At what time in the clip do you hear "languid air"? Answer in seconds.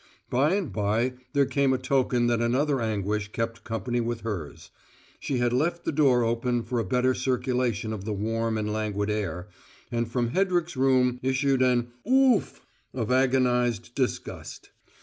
8.73-9.47